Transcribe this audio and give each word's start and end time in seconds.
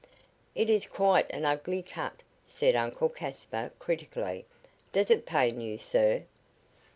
"It 0.55 0.67
is 0.67 0.87
quite 0.87 1.31
an 1.31 1.45
ugly 1.45 1.83
cut," 1.83 2.23
said 2.43 2.73
Uncle 2.75 3.07
Caspar, 3.07 3.71
critically. 3.77 4.47
"Does 4.91 5.11
it 5.11 5.27
pain 5.27 5.59
you, 5.61 5.77
sir?" 5.77 6.23